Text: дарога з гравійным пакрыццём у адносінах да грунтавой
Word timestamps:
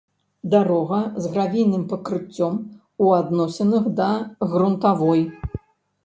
дарога 0.51 0.99
з 1.25 1.33
гравійным 1.33 1.83
пакрыццём 1.91 2.55
у 3.03 3.11
адносінах 3.17 3.83
да 3.99 4.07
грунтавой 4.55 5.21